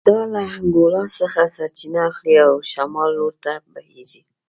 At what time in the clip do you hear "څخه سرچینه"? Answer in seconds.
1.19-1.99